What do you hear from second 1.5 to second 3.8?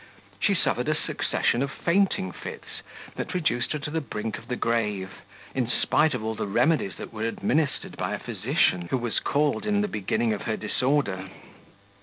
of fainting fits that reduced her